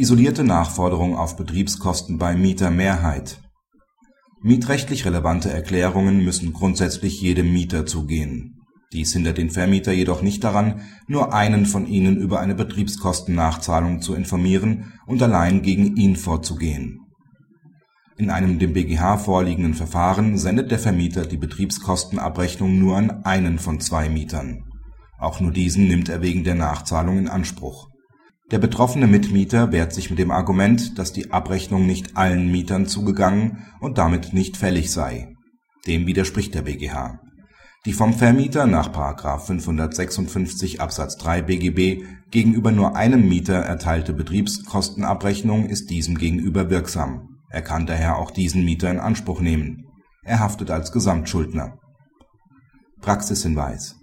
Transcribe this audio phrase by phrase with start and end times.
[0.00, 3.40] Isolierte Nachforderung auf Betriebskosten bei Mietermehrheit
[4.40, 8.60] Mietrechtlich relevante Erklärungen müssen grundsätzlich jedem Mieter zugehen.
[8.92, 14.14] Dies hindert den Vermieter jedoch nicht daran, nur einen von ihnen über eine Betriebskostennachzahlung zu
[14.14, 17.00] informieren und allein gegen ihn vorzugehen.
[18.16, 23.80] In einem dem BGH vorliegenden Verfahren sendet der Vermieter die Betriebskostenabrechnung nur an einen von
[23.80, 24.62] zwei Mietern.
[25.18, 27.88] Auch nur diesen nimmt er wegen der Nachzahlung in Anspruch
[28.50, 33.66] der betroffene Mitmieter wehrt sich mit dem Argument, dass die Abrechnung nicht allen Mietern zugegangen
[33.80, 35.34] und damit nicht fällig sei.
[35.86, 37.20] Dem widerspricht der BGH.
[37.84, 38.92] Die vom Vermieter nach§
[39.38, 47.28] 556 Absatz 3 BGB gegenüber nur einem Mieter erteilte Betriebskostenabrechnung ist diesem gegenüber wirksam.
[47.50, 49.84] Er kann daher auch diesen Mieter in Anspruch nehmen.
[50.22, 51.78] Er haftet als Gesamtschuldner.
[53.00, 53.98] Praxishinweis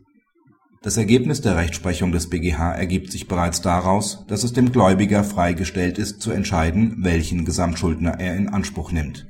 [0.86, 5.98] das Ergebnis der Rechtsprechung des BGH ergibt sich bereits daraus, dass es dem Gläubiger freigestellt
[5.98, 9.26] ist zu entscheiden, welchen Gesamtschuldner er in Anspruch nimmt.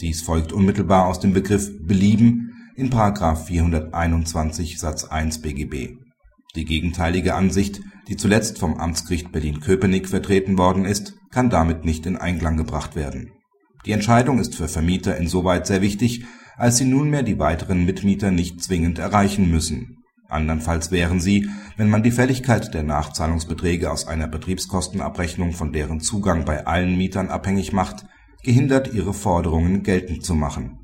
[0.00, 2.90] Dies folgt unmittelbar aus dem Begriff Belieben in§
[3.36, 5.96] 421 Satz 1 BGB.
[6.54, 12.16] Die gegenteilige Ansicht, die zuletzt vom Amtsgericht Berlin-Köpenick vertreten worden ist, kann damit nicht in
[12.16, 13.32] Einklang gebracht werden.
[13.86, 18.62] Die Entscheidung ist für Vermieter insoweit sehr wichtig, als sie nunmehr die weiteren Mitmieter nicht
[18.62, 19.98] zwingend erreichen müssen
[20.32, 26.44] Andernfalls wären sie, wenn man die Fälligkeit der Nachzahlungsbeträge aus einer Betriebskostenabrechnung von deren Zugang
[26.44, 28.06] bei allen Mietern abhängig macht,
[28.42, 30.78] gehindert, ihre Forderungen geltend zu machen.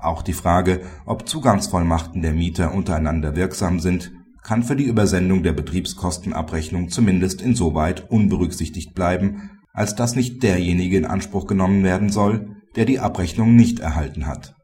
[0.00, 4.12] Auch die Frage, ob Zugangsvollmachten der Mieter untereinander wirksam sind,
[4.42, 11.04] kann für die Übersendung der Betriebskostenabrechnung zumindest insoweit unberücksichtigt bleiben, als dass nicht derjenige in
[11.04, 14.57] Anspruch genommen werden soll, der die Abrechnung nicht erhalten hat